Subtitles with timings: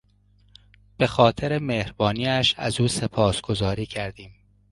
[0.97, 4.31] به خاطر مهربانیاش از او سپاسگزاری کردیم.